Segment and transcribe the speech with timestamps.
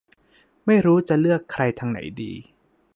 [0.65, 2.31] ไม่รู้จะเลือกใครทางไหนดี